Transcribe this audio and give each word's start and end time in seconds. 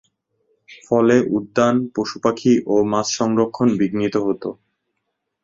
ফলে 0.83 1.15
উদ্যান, 1.37 1.75
পশু-পাখি 1.93 2.53
ও 2.67 2.75
মাছ 2.91 3.07
সংরক্ষণ 3.17 3.67
বিঘ্নিত 3.79 4.15
হতো। 4.25 4.49